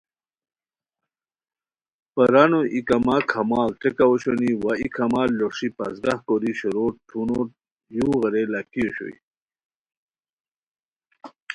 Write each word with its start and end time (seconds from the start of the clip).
برانو 2.15 2.59
ای 2.73 2.79
کما 2.89 3.15
کھاماڑ 3.29 3.69
ٹیکہ 3.79 4.05
اوشونی 4.09 4.51
وا 4.61 4.73
ای 4.81 4.87
کھاماڑ 4.95 5.27
لوسی 5.39 5.67
پازگہ 5.77 6.13
کوری 6.25 6.51
شورو 6.59 6.85
ٹھونہ 7.07 7.39
یُو 7.95 8.07
غیرئے 8.21 8.43
لاکھی 8.51 8.81
اوشوئے 8.85 9.15